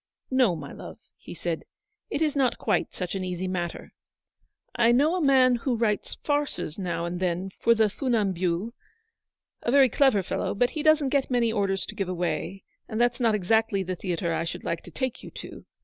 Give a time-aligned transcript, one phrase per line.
[0.31, 1.63] "No, my love," he said,"
[2.09, 3.93] it's not quite such an easy matter.
[4.75, 8.71] I know a man who writes farces now and then for the Funambules—
[9.61, 13.19] a very clever fellow— but he doesn't get many orders to give away, and that's
[13.19, 15.65] not exactly the theatre I should like to take you to.